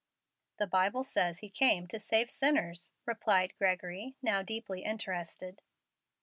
[0.57, 5.61] "The Bible says He came to save sinners," replied Gregory, now deeply interested.